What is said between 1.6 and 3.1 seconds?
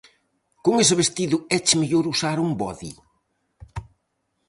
mellor usar un bodi.